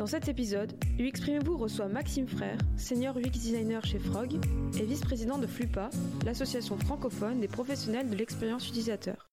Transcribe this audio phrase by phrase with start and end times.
[0.00, 4.32] Dans cet épisode, UXprimez-vous reçoit Maxime Frère, senior UX designer chez Frog
[4.80, 5.90] et vice-président de FLUPA,
[6.24, 9.28] l'association francophone des professionnels de l'expérience utilisateur.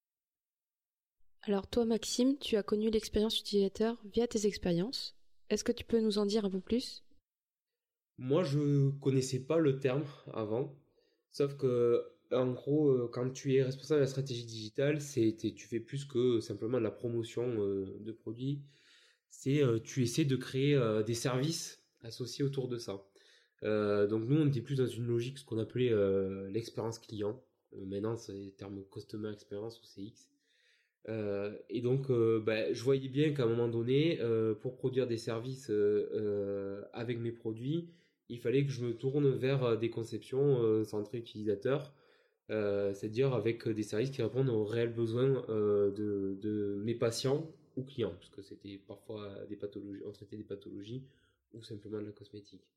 [1.44, 5.16] Alors toi Maxime, tu as connu l'expérience utilisateur via tes expériences.
[5.50, 7.06] Est-ce que tu peux nous en dire un peu plus?
[8.18, 10.04] Moi je connaissais pas le terme
[10.34, 10.76] avant,
[11.32, 12.04] sauf que
[12.34, 16.04] en gros, euh, quand tu es responsable de la stratégie digitale, c'est tu fais plus
[16.04, 18.66] que simplement de la promotion euh, de produits.
[19.30, 23.04] C'est euh, tu essaies de créer des services associés autour de ça.
[23.62, 25.92] donc nous, on était plus dans une logique ce qu'on appelait
[26.52, 27.44] l'expérience client.
[27.74, 30.30] maintenant, c'est le terme customer experience ou CX.
[31.70, 32.10] et donc,
[32.46, 34.20] bah, je voyais bien qu'à un moment donné,
[34.62, 35.72] pour produire des services
[36.94, 37.90] avec mes produits,
[38.30, 41.94] il fallait que je me tourne vers des conceptions centrées utilisateurs
[42.50, 47.46] euh, c'est-à-dire avec des services qui répondent aux réels besoins euh, de, mes patients
[47.78, 51.04] ou clients, parce que c'était parfois des pathologies, on traitait des pathologies
[51.54, 52.68] ou simplement de la cosmétique.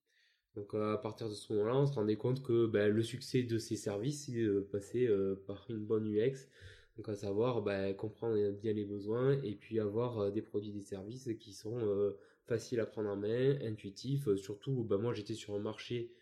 [0.55, 3.59] Donc à partir de ce moment-là, on se rendait compte que ben, le succès de
[3.59, 6.49] ces services il passait euh, par une bonne UX,
[6.97, 11.31] donc à savoir ben, comprendre bien les besoins et puis avoir des produits, des services
[11.39, 12.15] qui sont
[12.47, 14.35] faciles à prendre en main, intuitifs.
[14.37, 16.13] Surtout, ben, moi j'étais sur un marché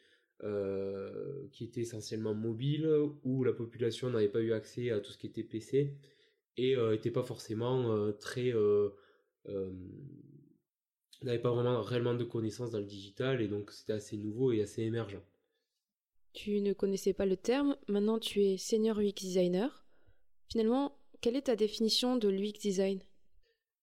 [0.45, 2.89] euh, qui était essentiellement mobile,
[3.25, 5.97] où la population n'avait pas eu accès à tout ce qui était PC
[6.59, 8.53] et n'était euh, pas forcément euh, très
[11.23, 14.63] n'avait pas vraiment réellement de connaissances dans le digital et donc c'était assez nouveau et
[14.63, 15.21] assez émergent.
[16.33, 19.85] Tu ne connaissais pas le terme, maintenant tu es senior UX designer.
[20.49, 23.01] Finalement, quelle est ta définition de l'UX design?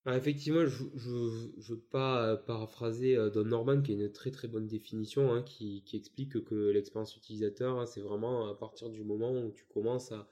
[0.08, 4.30] Ah, effectivement, je ne veux pas euh, paraphraser euh, Don Norman, qui a une très
[4.30, 9.04] très bonne définition, hein, qui, explique que l'expérience utilisateur, hein, c'est vraiment à partir du
[9.04, 10.30] moment où tu commences à,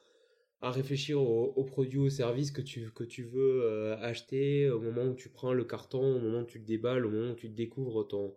[0.72, 5.03] réfléchir aux produits ou aux services que tu, que tu veux euh, acheter, au moment
[5.03, 7.50] où tu prends le carton, au moment où tu le déballes, au moment où tu
[7.50, 8.36] découvres ton,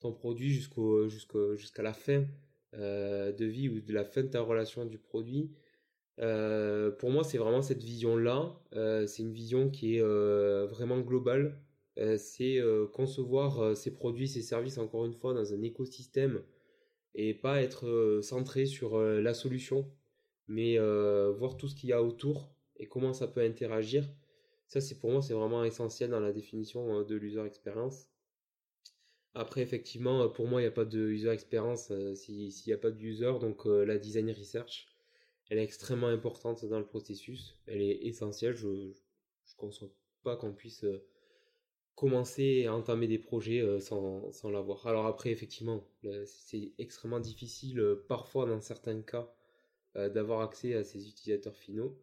[0.00, 2.24] ton produit jusqu'au, jusqu'à la fin
[2.72, 5.52] de vie ou de la fin de ta relation du produit.
[6.20, 8.54] Euh, pour moi, c'est vraiment cette vision-là.
[8.74, 11.60] Euh, c'est une vision qui est euh, vraiment globale.
[12.18, 12.60] c'est
[12.92, 16.42] concevoir ces produits, ces services, encore une fois, dans un écosystème
[17.14, 19.88] et pas être centré sur la solution,
[20.48, 24.04] mais voir tout ce qu'il y a autour et comment ça peut interagir.
[24.66, 28.08] Ça, c'est pour moi, c'est vraiment essentiel dans la définition de l'user experience.
[29.34, 32.90] Après, effectivement, pour moi, il n'y a pas de user experience s'il n'y a pas
[32.90, 34.88] de user, donc la design research
[35.50, 37.58] elle est extrêmement importante dans le processus.
[37.66, 38.54] Elle est essentielle.
[38.54, 38.92] Je ne
[39.56, 39.90] conçois
[40.22, 41.04] pas qu'on puisse euh,
[41.94, 44.86] commencer à entamer des projets euh, sans, sans l'avoir.
[44.86, 45.86] Alors après, effectivement,
[46.24, 49.30] c'est extrêmement difficile euh, parfois dans certains cas
[49.94, 51.96] d'avoir accès à ces utilisateurs finaux.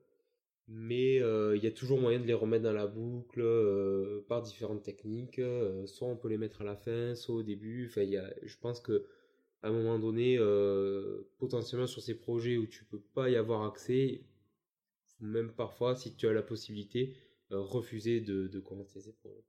[0.68, 3.44] Mais il y a toujours moyen de les remettre dans la boucle
[4.28, 5.42] par différentes techniques.
[5.86, 7.88] soit on peut les mettre à la fin, soit au début.
[7.88, 9.06] Enfin, y a, je pense que
[9.64, 13.64] à un moment donné, euh, potentiellement sur ces projets où tu peux pas y avoir
[13.64, 14.24] accès,
[15.20, 17.16] même parfois, si tu as la possibilité,
[17.52, 19.44] euh, refuser de, de commencer ces projets.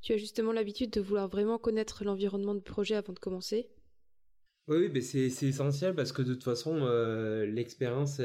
[0.00, 3.68] Tu as justement l'habitude de vouloir vraiment connaître l'environnement de projet avant de commencer?
[4.68, 8.20] Oui, mais c'est essentiel parce que de toute façon, euh, l'expérience,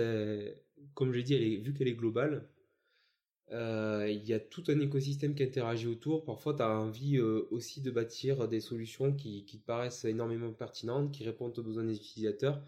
[0.94, 2.48] comme je dit, elle est, vu qu'elle est globale,
[3.52, 6.24] euh, il y a tout un écosystème qui interagit autour.
[6.26, 10.52] Parfois, tu as envie euh, aussi de bâtir des solutions qui, qui, te paraissent énormément
[10.52, 12.62] pertinentes, qui répondent aux besoins des utilisateurs.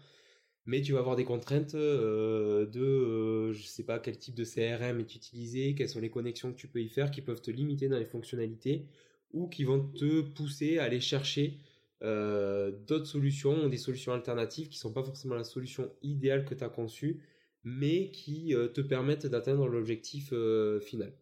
[0.66, 5.00] Mais tu vas avoir des contraintes euh, de, je sais pas quel type de CRM
[5.00, 7.88] est utilisé, quelles sont les connexions que tu peux y faire, qui peuvent te limiter
[7.88, 8.86] dans les fonctionnalités
[9.32, 11.58] ou qui vont te pousser à aller chercher
[12.02, 16.68] d'autres solutions, des solutions alternatives qui sont pas forcément la solution idéale que tu as
[16.68, 17.20] conçue
[17.66, 21.12] mais qui euh, te permettent d'atteindre l'objectif euh, final.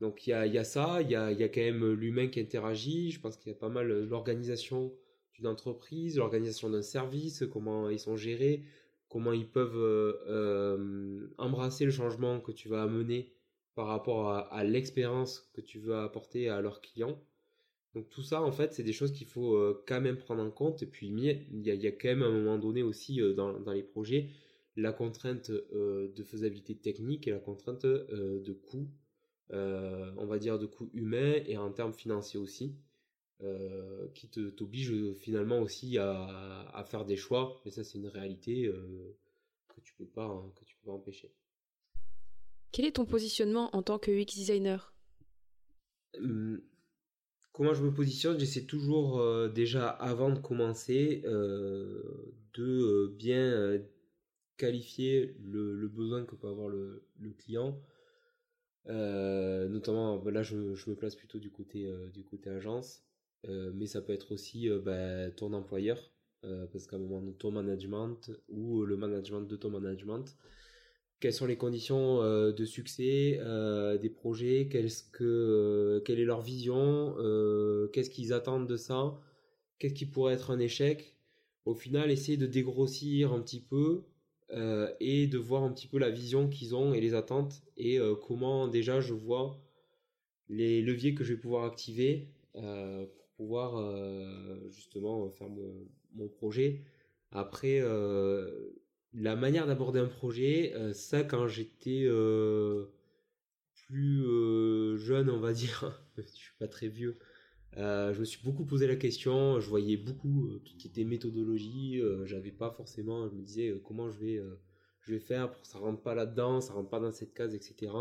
[0.00, 3.36] Donc il y a, ça, il y a, quand même l'humain qui interagit, je pense
[3.36, 4.92] qu'il y a pas mal euh, l'organisation
[5.32, 8.64] d'une entreprise, l'organisation d'un service, comment ils sont gérés,
[9.08, 10.16] comment ils peuvent
[11.38, 13.32] embrasser le changement que tu vas amener
[13.74, 17.20] par rapport à, l'expérience que tu veux apporter à leurs clients.
[17.96, 19.58] Donc tout ça, en fait, c'est des choses qu'il faut
[19.88, 20.82] quand même prendre en compte.
[20.82, 24.28] Et puis, il y a, quand même un moment donné aussi dans les projets,
[24.76, 28.88] la contrainte euh, de faisabilité technique et la contrainte euh, de coût,
[29.52, 32.76] euh, on va dire de coût humain et en termes financiers aussi,
[34.14, 37.60] qui t'oblige finalement aussi à, faire des choix.
[37.66, 38.72] Et ça, c'est une réalité
[39.68, 41.30] que tu peux pas hein, que tu peux pas empêcher.
[42.72, 44.94] Quel est ton positionnement en tant que UX designer?
[46.18, 46.62] Hum,
[47.56, 53.80] Comment je me positionne J'essaie toujours déjà avant de commencer de bien
[54.58, 57.02] qualifier le, besoin que peut avoir le,
[57.38, 57.80] client.
[58.84, 63.02] notamment, bah, là, je, me place plutôt du côté, du côté agence,
[63.48, 66.12] mais ça peut être aussi bah, ton employeur,
[66.42, 70.36] parce qu'à un moment, ton management ou le management de ton management,
[71.20, 73.40] quelles sont les conditions de succès
[74.00, 77.14] des projets, qu'est-ce que, quelle est leur vision,
[77.92, 79.18] qu'est-ce qu'ils attendent de ça,
[79.78, 81.16] qu'est-ce qui pourrait être un échec.
[81.64, 84.04] Au final, essayer de dégrossir un petit peu
[84.52, 87.98] euh, et de voir un petit peu la vision qu'ils ont et les attentes et
[87.98, 89.60] euh, comment déjà je vois
[90.48, 96.82] les leviers que je vais pouvoir activer euh, pour pouvoir justement faire mon, projet.
[97.32, 97.82] Après,
[99.16, 102.06] la manière d'aborder un projet, ça quand j'étais
[103.74, 107.18] plus jeune, on va dire, je suis pas très vieux,
[107.78, 110.88] euh, je me suis beaucoup posé la question, je voyais beaucoup euh, tout ce qui
[110.88, 115.68] était méthodologie, euh, j'avais pas forcément, je me disais comment je vais, faire pour que
[115.68, 117.92] ça rentre pas là-dedans, ça rentre pas dans cette case, etc.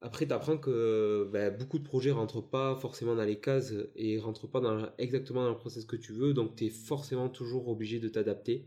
[0.00, 4.18] Après, tu apprends que ben, beaucoup de projets rentrent pas forcément dans les cases et
[4.18, 7.68] rentrent pas dans, exactement dans le process que tu veux, donc tu es forcément toujours
[7.68, 8.66] obligé de t'adapter.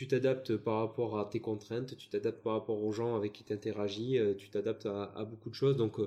[0.00, 3.44] Tu t'adaptes par rapport à tes contraintes, tu t'adaptes par rapport aux gens avec qui
[3.44, 5.76] tu interagis, tu t'adaptes à, beaucoup de choses.
[5.76, 5.98] Donc,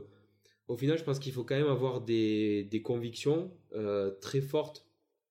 [0.67, 4.87] au final, je pense qu'il faut quand même avoir des, convictions euh, très fortes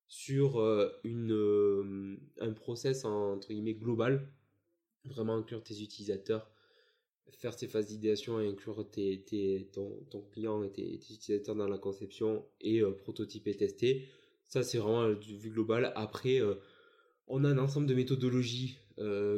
[0.07, 4.33] sur euh, une, euh, un process entre guillemets global,
[5.07, 6.49] vraiment inclure tes utilisateurs,
[7.33, 12.47] faire ces phases d'idéation et inclure tes, ton, client et tes, utilisateurs dans la conception
[12.61, 14.07] et prototyper, tester.
[14.45, 15.93] Ça, c'est vraiment du vue global.
[15.97, 16.41] Après,
[17.29, 18.79] on a un ensemble de méthodologies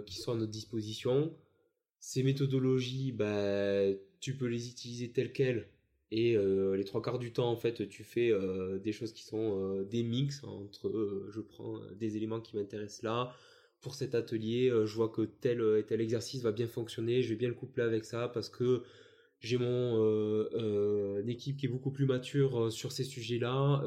[0.07, 1.33] qui sont à notre disposition.
[2.01, 3.87] Ces méthodologies, bah,
[4.21, 5.69] tu peux les utiliser telles quelles
[6.17, 9.25] et euh, les trois quarts du temps, en fait, tu fais euh, des choses qui
[9.25, 13.35] sont euh, des mix entre je prends des éléments qui m'intéressent là.
[13.81, 17.21] Pour cet atelier, je vois que tel et tel exercice va bien fonctionner.
[17.21, 18.83] Je vais bien le coupler avec ça parce que
[19.41, 19.99] j'ai mon
[21.27, 23.85] équipe qui est beaucoup plus mature sur ces sujets-là,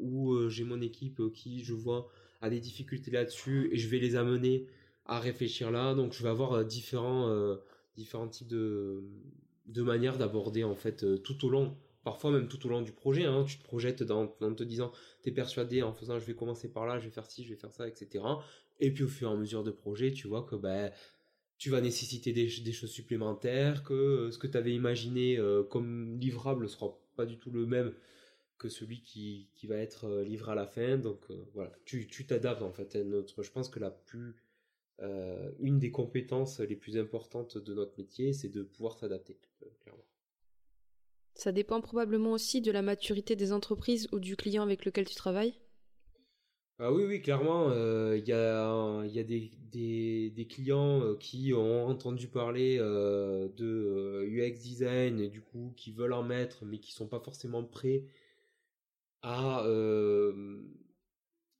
[0.00, 2.10] ou j'ai mon équipe qui, je vois,
[2.40, 4.66] a des difficultés là-dessus et je vais les amener
[5.06, 5.94] à réfléchir là.
[5.94, 7.56] Donc, je vais avoir différents,
[7.96, 9.02] différents types de,
[9.70, 12.92] de manière d'aborder en fait euh, tout au long, parfois même tout au long du
[12.92, 13.24] projet.
[13.24, 13.44] Hein.
[13.46, 14.92] tu te projettes dans, en te disant,
[15.22, 17.50] tu es persuadé en faisant, je vais commencer par là, je vais faire ci, je
[17.50, 18.24] vais faire ça, etc.
[18.80, 20.90] Et puis au fur et à mesure de projet, tu vois que ben
[21.58, 26.18] tu vas nécessiter des, choses supplémentaires, que euh, ce que tu avais imaginé euh, comme
[26.18, 27.92] livrable sera pas du tout le même
[28.60, 30.98] que celui qui, va être livré à la fin.
[30.98, 32.94] Donc voilà, tu t'adaptes en fait.
[32.94, 34.36] Notre, je pense que la plus
[35.02, 39.66] euh, une des compétences les plus importantes de notre métier, c'est de pouvoir s'adapter, euh,
[39.80, 40.04] clairement.
[41.34, 45.14] Ça dépend probablement aussi de la maturité des entreprises ou du client avec lequel tu
[45.14, 45.54] travailles
[46.82, 49.50] ah oui, oui, clairement, euh, il y a, y a des,
[50.30, 56.22] des, clients qui ont entendu parler de UX design et du coup qui veulent en
[56.22, 58.04] mettre mais qui sont pas forcément prêts
[59.22, 59.66] à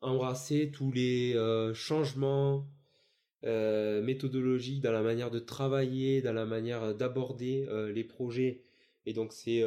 [0.01, 1.35] embrasser tous les
[1.75, 2.67] changements
[3.43, 8.63] méthodologie, dans la manière de travailler, dans la manière d'aborder les projets.
[9.07, 9.65] Et donc c'est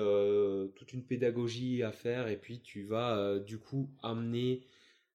[0.75, 4.65] toute une pédagogie à faire et puis tu vas du coup amener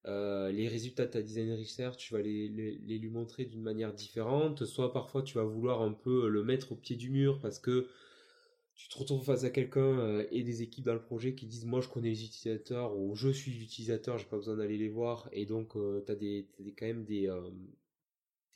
[0.05, 4.65] les résultats de ta design research, tu vas les, lui montrer d'une manière différente.
[4.65, 7.89] Soit parfois tu vas vouloir un peu le mettre au pied du mur parce que
[8.79, 11.83] tu te retrouves face à quelqu'un et des équipes dans le projet qui disent moi
[11.83, 15.45] je connais les utilisateurs ou je suis l'utilisateur, j'ai pas besoin d'aller les voir et
[15.45, 17.29] donc tu as, des, quand même des,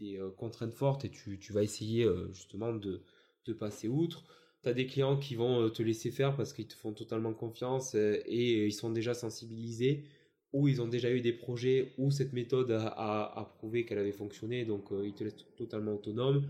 [0.03, 3.03] des euh, contraintes fortes et tu, vas essayer euh, justement de,
[3.59, 4.25] passer outre.
[4.63, 7.33] Tu as des clients qui vont euh, te laisser faire parce qu'ils te font totalement
[7.33, 10.05] confiance et ils sont déjà sensibilisés
[10.53, 14.67] ou ils ont déjà eu des projets où cette méthode a, prouvé qu'elle avait fonctionné,
[14.67, 16.47] donc ils te laissent totalement autonome.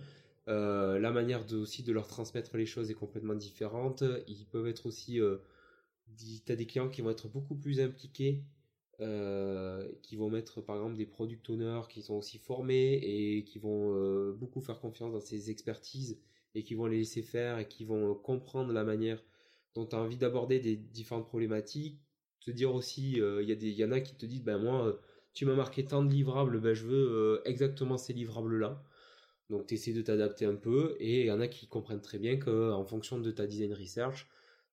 [0.46, 4.04] La manière de, aussi de leur transmettre les choses est complètement différente.
[4.26, 5.20] Ils peuvent être aussi...
[6.18, 8.44] tu as des clients qui vont être beaucoup plus impliqués
[9.00, 13.58] euh, qui vont mettre par exemple des product owners qui sont aussi formés et qui
[13.58, 16.20] vont euh, beaucoup faire confiance dans ces expertises
[16.54, 19.20] et qui vont les laisser faire et qui vont comprendre la manière
[19.74, 22.00] dont tu as envie d'aborder des différentes problématiques.
[22.40, 25.00] Te dire aussi, euh, il y, y en a qui te disent, ben moi,
[25.32, 28.84] tu m'as marqué tant de livrables, ben je veux exactement ces livrables-là.
[29.52, 32.18] Donc tu essaies de t'adapter un peu et il y en a qui comprennent très
[32.18, 34.26] bien qu'en fonction de ta design research,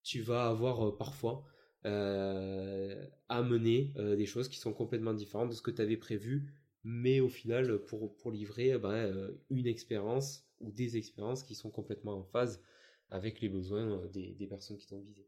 [0.04, 1.46] tu vas avoir parfois
[1.86, 6.54] euh, amener euh, des choses qui sont complètement différentes de ce que tu avais prévu,
[6.86, 12.14] mais au final, pour, pour livrer euh, une expérience ou des expériences qui sont complètement
[12.14, 12.64] en phase
[13.10, 15.28] avec les besoins des, des personnes qui t'ont visé.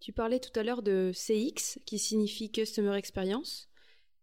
[0.00, 3.70] Tu parlais tout à l'heure de CX, qui signifie Customer Experience.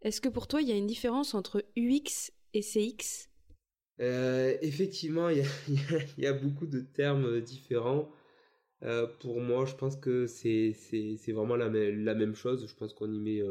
[0.04, 3.30] Est-ce que pour toi, il y a une différence entre UX et CX
[4.62, 5.46] effectivement, il
[6.18, 8.10] y a, beaucoup de termes différents.
[9.22, 10.74] pour moi, je pense que c'est
[11.32, 12.68] vraiment la, même chose.
[12.68, 13.42] Je pense qu'on y, met,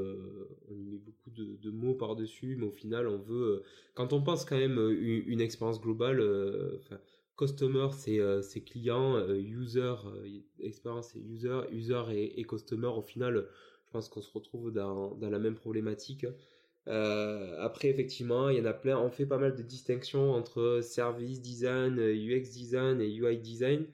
[0.99, 3.63] beaucoup de, mots par-dessus, mais au final, on veut.
[3.95, 6.23] quand on pense quand même une, une expérience globale,
[7.37, 9.95] customer c'est client, user,
[10.61, 13.47] expérience c'est user, user et, et, customer, au final,
[13.87, 16.27] je pense qu'on se retrouve dans, la même problématique.
[16.89, 18.99] Euh, après, effectivement, il y en a plein.
[18.99, 23.87] On fait pas mal de distinctions entre service design, UX design et UI design.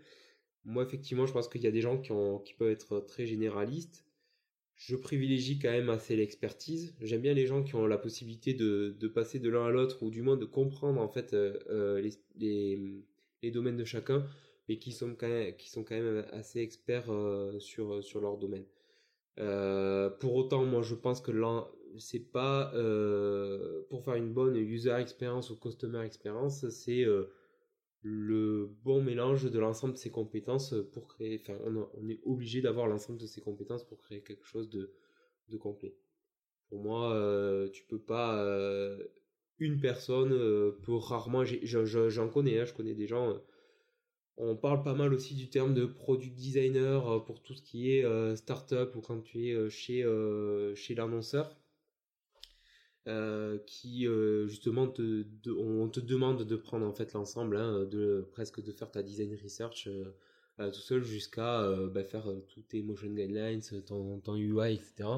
[0.64, 4.04] Moi, effectivement, je pense qu'il y a des gens qui, peuvent être très généralistes.
[4.76, 6.94] Je privilégie quand même assez l'expertise.
[7.00, 10.10] J'aime bien les gens qui ont la possibilité de, passer de l'un à l'autre ou
[10.10, 14.26] du moins de comprendre en fait euh, euh, les, domaines de chacun,
[14.68, 17.10] mais qui sont quand même, assez experts
[17.60, 18.64] sur leur domaine.
[20.18, 21.68] pour autant, moi, je pense que l'un
[21.98, 27.30] c'est pas euh, pour faire une bonne user experience ou customer experience, c'est euh,
[28.02, 31.40] le bon mélange de l'ensemble de ces compétences pour créer.
[31.40, 34.94] Enfin, on, est obligé d'avoir l'ensemble de ces compétences pour créer quelque chose de,
[35.48, 35.94] de complet.
[36.68, 38.44] Pour moi, euh, tu peux pas.
[39.58, 40.30] une personne
[40.82, 41.44] peut rarement.
[41.44, 43.36] J'en connais, hein, je connais des gens.
[44.36, 48.36] on parle pas mal aussi du terme de product designer pour tout ce qui est
[48.36, 50.04] startup ou quand tu es chez,
[50.74, 51.60] chez l'annonceur.
[53.08, 57.88] Euh, qui euh, justement te, on te demande de prendre en fait l'ensemble, hein,
[58.30, 63.08] presque de faire ta design research euh, tout seul jusqu'à bah, faire tous tes motion
[63.08, 65.08] guidelines, ton, ton, UI, etc.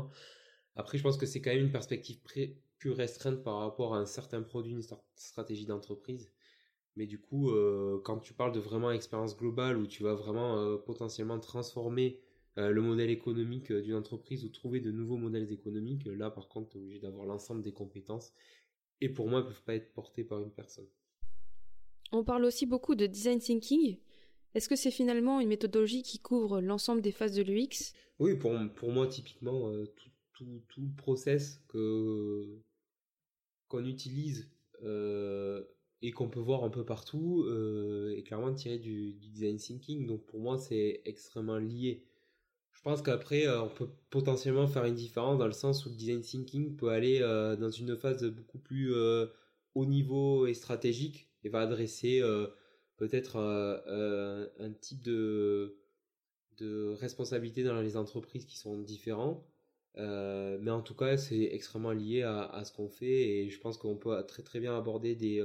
[0.77, 2.21] Après, je pense que c'est quand même une perspective
[2.79, 4.85] plus restreinte par rapport à un certain produit, une
[5.17, 6.31] stratégie d'entreprise.
[6.95, 7.53] Mais du coup,
[8.05, 12.21] quand tu parles de vraiment expérience globale où tu vas vraiment potentiellement transformer
[12.59, 16.05] euh, le modèle économique euh, d'une entreprise ou trouver de nouveaux modèles économiques.
[16.05, 18.35] Là, par contre, tu es obligé d'avoir l'ensemble des compétences.
[19.01, 20.87] Et pour moi, elles ne peuvent pas être portées par une personne.
[22.13, 23.97] On parle aussi beaucoup de design thinking.
[24.55, 28.53] Est-ce que c'est finalement une méthodologie qui couvre l'ensemble des phases de l'UX Oui, pour,
[28.77, 32.61] pour, moi, typiquement, euh, tout, tout, tout, process que,
[33.69, 34.51] qu'on utilise
[36.03, 37.47] et qu'on peut voir un peu partout
[38.17, 40.07] est clairement tiré du, du, design thinking.
[40.07, 42.05] Donc pour moi, c'est extrêmement lié.
[42.83, 45.95] Je pense qu'après, euh, on peut potentiellement faire une différence dans le sens où le
[45.95, 49.27] design thinking peut aller euh, dans une phase beaucoup plus euh,
[49.77, 52.21] haut niveau et stratégique et va adresser
[52.97, 55.77] peut-être un type de,
[56.59, 59.47] de responsabilité dans les entreprises qui sont différents.
[59.97, 63.97] mais en tout cas, c'est extrêmement lié à, ce qu'on fait et je pense qu'on
[63.97, 65.43] peut très très bien aborder des,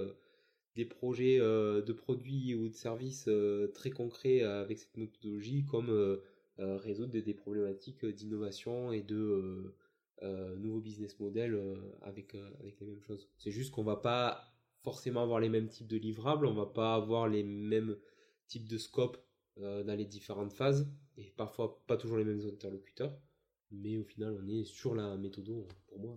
[0.76, 3.30] des projets de produits ou de services
[3.74, 6.20] très concrets avec cette méthodologie comme
[6.60, 9.76] résoudre des, problématiques d'innovation et de euh,
[10.24, 11.60] euh, nouveaux business models
[12.02, 13.30] avec, avec les mêmes choses.
[13.38, 16.96] C'est juste qu'on va pas forcément avoir les mêmes types de livrables, on va pas
[16.96, 17.98] avoir les mêmes
[18.48, 19.18] types de scopes
[19.58, 20.88] dans les différentes phases
[21.18, 23.20] et parfois pas toujours les mêmes interlocuteurs,
[23.72, 25.50] mais au final on est sur la méthode.
[25.88, 26.16] Pour moi,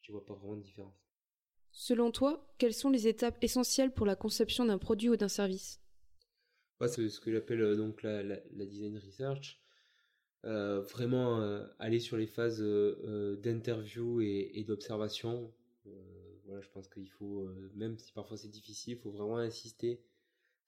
[0.00, 1.02] je vois pas vraiment de différence.
[1.70, 5.81] Selon toi, quelles sont les étapes essentielles pour la conception d'un produit ou d'un service?
[6.88, 8.22] C'est ce que j'appelle euh, donc la,
[8.66, 9.58] design research.
[10.44, 12.60] Euh, vraiment euh, aller sur les phases
[13.42, 15.52] d'interview et, d'observation.
[16.44, 20.00] voilà, je pense qu'il faut, même si parfois c'est difficile, il faut vraiment insister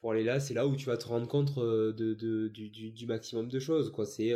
[0.01, 0.39] pour aller là.
[0.39, 3.91] C'est là où tu vas te rendre compte de, du, maximum de choses.
[3.91, 4.07] Quoi.
[4.07, 4.33] C'est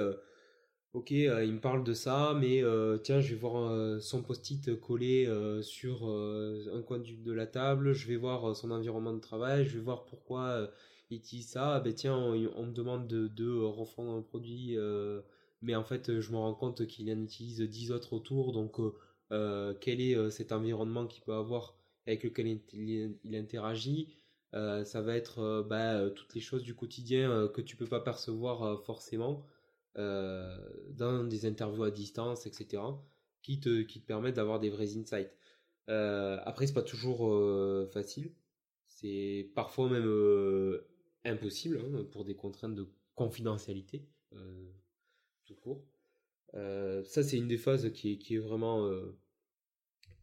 [0.92, 2.64] ok, il me parle de ça, mais
[3.04, 5.28] tiens, je vais voir son post-it collé
[5.62, 9.84] sur un coin de la table, je vais voir son environnement de travail, je vais
[9.84, 10.68] voir pourquoi
[11.10, 15.22] il dit ça, ah ben tiens, on, me demande de, de, refondre un produit, euh,
[15.62, 18.94] mais en fait, je me rends compte qu'il en utilise 10 autres autour, donc euh,
[19.32, 24.14] euh, quel est cet environnement qu'il peut avoir avec lequel il, interagit
[24.52, 29.44] ça va être bah, toutes les choses du quotidien que tu peux pas percevoir forcément
[29.94, 32.82] dans des interviews à distance, etc.,
[33.42, 35.34] qui te, qui te permettent d'avoir des vrais insights.
[35.86, 37.30] après, c'est pas toujours
[37.92, 38.32] facile.
[38.86, 40.06] C'est parfois même
[41.24, 44.70] impossible hein, pour des contraintes de confidentialité euh,
[45.44, 45.84] tout court.
[46.54, 49.18] Euh, ça, c'est une des phases qui est, vraiment euh,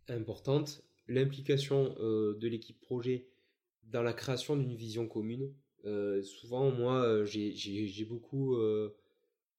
[0.07, 0.83] importante.
[1.07, 3.27] L'implication de l'équipe projet
[3.83, 5.53] dans la création d'une vision commune.
[6.23, 8.57] souvent, moi, j'ai beaucoup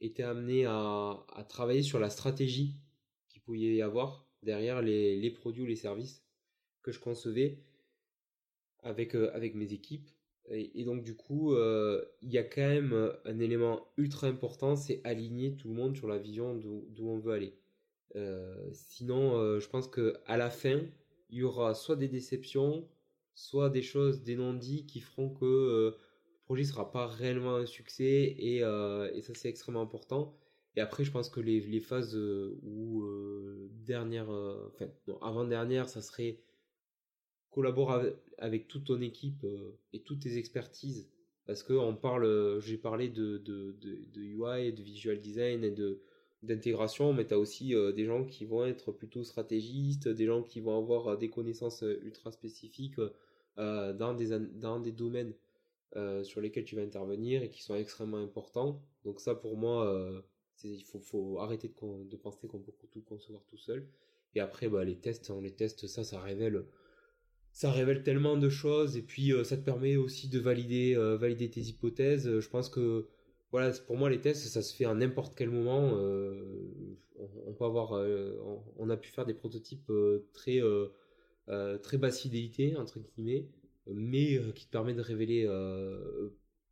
[0.01, 2.81] été amené à, à, travailler sur la stratégie
[3.29, 6.25] qu'il pouvait y avoir derrière les, les, produits ou les services
[6.83, 7.61] que je concevais
[8.83, 10.11] avec, avec mes équipes.
[10.51, 14.77] Et, donc du coup, euh, il y a quand même euh, un élément ultra important,
[14.77, 17.55] c'est aligner tout le monde sur la vision d'où on veut aller.
[18.15, 20.81] Euh, sinon, je pense que à la fin,
[21.31, 22.89] il y aura soit des déceptions,
[23.35, 25.97] soit des choses, des non-dits qui feront que le
[26.45, 30.35] projet sera pas réellement un succès et, ça c'est extrêmement important.
[30.77, 33.05] Et après, je pense que les, phases où
[33.85, 34.87] dernière, enfin
[35.23, 36.39] avant-dernière, ça serait
[37.57, 39.47] collaborer avec toute ton équipe
[39.95, 41.09] et toutes tes expertises
[41.47, 46.03] parce que on parle, j'ai parlé de, de, de, UI, de visual design et de
[46.43, 50.61] d'intégration, mais tu as aussi des gens qui vont être plutôt stratégistes, des gens qui
[50.61, 53.01] vont avoir des connaissances ultra spécifiques
[53.57, 55.33] dans, des, dans des domaines
[56.23, 58.83] sur lesquels tu vas intervenir et qui sont extrêmement importants.
[59.05, 60.23] Donc ça pour moi,
[60.63, 63.89] il faut, arrêter de, penser qu'on peut tout concevoir tout seul.
[64.35, 66.65] Et après, bah, les tests, hein, les tests, ça, ça révèle
[67.57, 71.17] ça révèle tellement de choses et puis euh, ça te permet aussi de valider, euh,
[71.17, 72.29] valider tes hypothèses.
[72.29, 73.09] Euh, je pense que
[73.51, 75.93] voilà, pour moi les tests ça se fait à n'importe quel moment.
[77.19, 77.93] On, peut avoir,
[78.77, 79.91] on, a pu faire des prototypes
[80.35, 80.61] très
[81.83, 83.49] très basse fidélité entre guillemets,
[83.87, 85.47] mais qui te permettent de révéler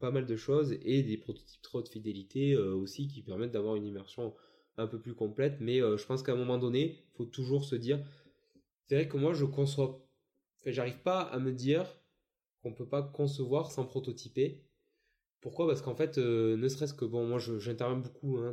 [0.01, 3.87] pas mal de choses et des prototypes très haute fidélité aussi qui permettent d'avoir une
[3.87, 4.35] immersion
[4.77, 5.57] un peu plus complète.
[5.61, 8.05] Mais je pense qu'à un moment donné, faut toujours se dire,
[8.87, 10.04] c'est vrai que moi je conçois
[10.73, 11.87] j'arrive pas à me dire
[12.63, 14.63] qu'on peut pas concevoir sans prototyper.
[15.41, 15.67] Pourquoi?
[15.67, 18.53] Parce qu'en fait, euh, ne serait-ce que bon, moi j'interviens beaucoup hein,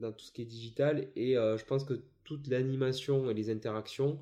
[0.00, 3.50] dans tout ce qui est digital et euh, je pense que toute l'animation et les
[3.50, 4.20] interactions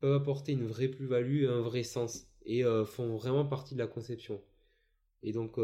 [0.00, 3.80] peuvent apporter une vraie plus-value et un vrai sens et euh, font vraiment partie de
[3.80, 4.42] la conception.
[5.22, 5.58] Et donc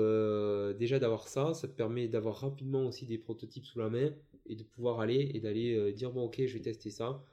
[0.78, 4.10] déjà d'avoir ça, ça te permet d'avoir rapidement aussi des prototypes sous la main
[4.46, 7.24] et de pouvoir aller et d'aller dire bon ok je vais tester ça.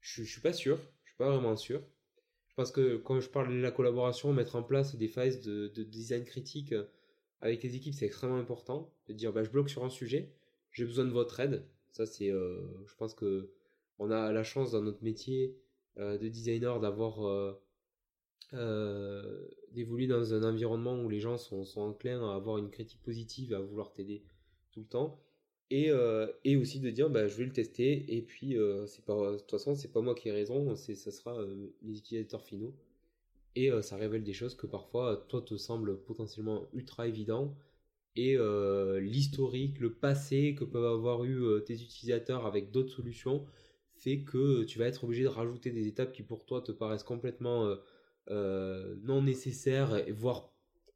[0.00, 1.82] Je, je suis pas sûr, je suis pas vraiment sûr.
[2.52, 5.68] Je pense que quand je parle de la collaboration, mettre en place des phases de,
[5.84, 6.84] design critique euh,
[7.40, 8.92] avec les équipes, c'est extrêmement important.
[9.08, 10.34] De dire, bah, je bloque sur un sujet,
[10.70, 11.64] j'ai besoin de votre aide.
[11.92, 13.50] Ça, c'est, euh, je pense que
[13.98, 15.56] on a la chance dans notre métier
[15.96, 17.56] euh, de designer d'avoir
[19.70, 23.54] d'évoluer dans un environnement où les gens sont, sont enclins à avoir une critique positive,
[23.54, 24.22] à vouloir t'aider
[24.72, 25.18] tout le temps
[25.72, 28.14] et, euh, et aussi de dire bah, je vais le tester.
[28.14, 30.76] Et puis euh, de toute façon c'est pas moi qui ai raison.
[30.76, 32.74] C'est ça sera euh, les utilisateurs finaux.
[33.54, 37.54] Et ça révèle des choses que parfois toi te semble potentiellement ultra évident.
[38.16, 38.38] Et
[39.00, 43.44] l'historique le passé que peuvent avoir eu tes utilisateurs avec d'autres solutions
[43.94, 47.02] fait que tu vas être obligé de rajouter des étapes qui pour toi te paraissent
[47.02, 47.76] complètement
[48.30, 50.50] non nécessaires voire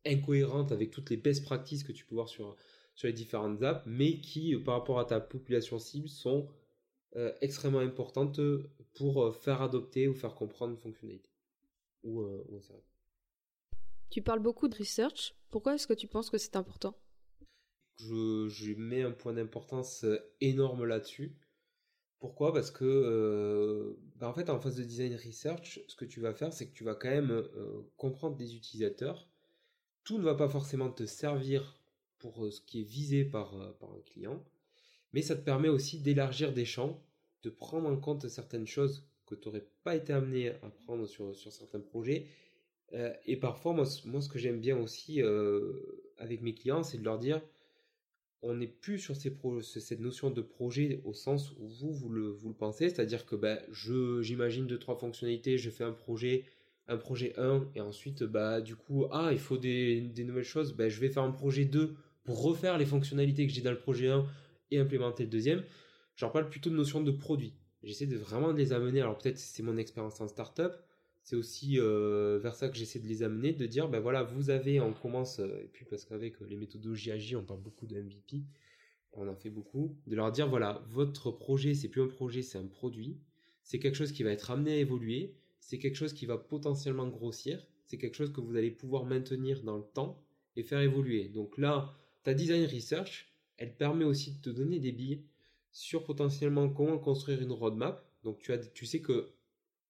[0.07, 2.57] incohérentes avec toutes les best practices que tu peux voir sur
[2.97, 6.49] sur les différentes apps, mais qui, euh, par rapport à ta population cible, sont
[7.15, 8.41] euh, extrêmement importantes
[8.95, 11.31] pour euh, faire adopter ou faire comprendre une fonctionnalité.
[12.03, 12.61] Ou, ou
[14.11, 15.35] tu parles beaucoup de research.
[15.51, 16.97] Pourquoi est-ce que tu penses que c'est important?
[17.99, 20.07] Je, je, mets un point d'importance
[20.41, 21.37] énorme là-dessus.
[22.21, 22.53] Pourquoi?
[22.53, 26.53] Parce que, bah, en fait, en phase de design research, ce que tu vas faire,
[26.53, 27.43] c'est que tu vas quand même
[27.97, 29.29] comprendre des utilisateurs.
[30.05, 31.76] Tout ne va pas forcément te servir
[32.19, 34.43] pour euh, ce qui est visé par, euh, par un client,
[35.13, 37.03] mais ça te permet aussi d'élargir des champs,
[37.43, 41.35] de prendre en compte certaines choses que tu n'aurais pas été amené à prendre sur,
[41.35, 42.27] sur certains projets.
[42.93, 45.21] Euh, et parfois, moi, moi ce que j'aime bien aussi
[46.19, 47.41] avec mes clients, c'est de leur dire,
[48.43, 52.49] on n'est plus sur cette notion de projet au sens où vous, vous le, vous
[52.49, 56.45] le pensez, c'est-à-dire que ben, j'imagine deux, trois fonctionnalités, je fais un projet,
[56.89, 60.89] un projet 1, et ensuite, bah, du coup, ah, il faut des, nouvelles choses, ben,
[60.89, 61.95] je vais faire un projet 2
[62.25, 64.25] pour refaire les fonctionnalités que j'ai dans le projet 1
[64.71, 65.65] et implémenter le deuxième.
[66.17, 67.55] J'en parle plutôt de notion de produit.
[67.83, 69.01] J'essaie de vraiment de les amener.
[69.01, 70.73] Alors peut-être c'est mon expérience en startup.
[71.23, 74.51] C'est aussi euh, vers ça que j'essaie de les amener, de dire ben voilà, vous
[74.51, 78.01] avez, on commence, euh, et puis parce qu'avec les méthodologies agiles, on parle beaucoup de
[78.01, 78.45] MVP,
[79.13, 82.59] on en fait beaucoup, de leur dire voilà, votre projet, c'est plus un projet, c'est
[82.59, 83.19] un produit.
[83.63, 85.35] C'est quelque chose qui va être amené à évoluer.
[85.67, 87.67] C'est quelque chose qui va potentiellement grossir.
[87.87, 90.23] C'est quelque chose que vous allez pouvoir maintenir dans le temps
[90.55, 91.29] et faire évoluer.
[91.29, 95.25] Donc là, ta design research, elle permet aussi de te donner des billes
[95.73, 98.09] sur potentiellement comment construire une roadmap.
[98.23, 99.33] Donc tu, sais que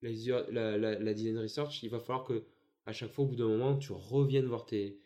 [0.01, 2.45] la, design research, il va falloir que
[2.87, 4.99] à chaque fois, au bout d'un moment, tu reviennes voir tes,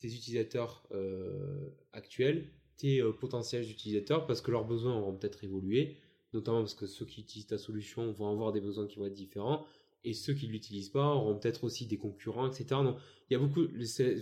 [0.00, 5.98] tes utilisateurs euh, actuels, tes euh, potentiels utilisateurs, parce que leurs besoins auront peut-être évolué,
[6.32, 9.12] notamment parce que ceux qui utilisent ta solution vont avoir des besoins qui vont être
[9.12, 9.64] différents,
[10.04, 12.66] et ceux qui l'utilisent pas auront peut-être aussi des concurrents, etc.
[12.82, 12.96] Donc,
[13.28, 13.66] il y a beaucoup,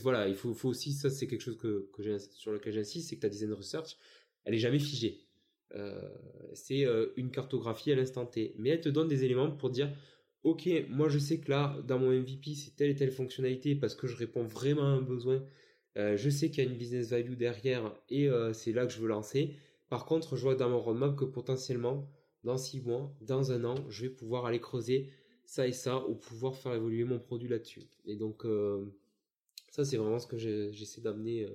[0.03, 3.17] voilà, il faut, faut aussi, ça c'est quelque chose que, que sur lequel j'insiste, c'est
[3.17, 3.97] que ta design research,
[4.45, 5.25] elle est jamais figée.
[5.75, 6.01] Euh,
[6.55, 9.93] c'est euh, une cartographie à l'instant T, mais elle te donne des éléments pour dire,
[10.43, 13.95] ok, moi je sais que là, dans mon MVP, c'est telle et telle fonctionnalité parce
[13.95, 15.45] que je réponds vraiment à un besoin.
[15.97, 19.01] Euh, je sais qu'il y a une business value derrière et c'est là que je
[19.01, 19.55] veux lancer.
[19.89, 22.09] Par contre, je vois dans mon roadmap que potentiellement,
[22.45, 25.11] dans six mois, dans un an, je vais pouvoir aller creuser
[25.49, 27.81] ça et ça ou pouvoir faire évoluer mon produit là-dessus.
[28.05, 28.47] Et donc,
[29.71, 31.49] ça, c'est vraiment ce que j'essaie d'amener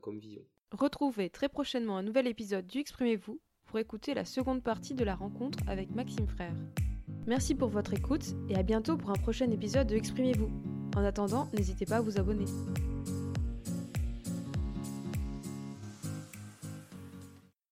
[0.00, 0.42] comme vision.
[0.70, 5.16] Retrouvez très prochainement un nouvel épisode du Exprimez-vous pour écouter la seconde partie de la
[5.16, 6.54] rencontre avec Maxime Frère.
[7.26, 10.50] Merci pour votre écoute et à bientôt pour un prochain épisode de Exprimez-vous.
[10.96, 12.46] En attendant, n'hésitez pas à vous abonner.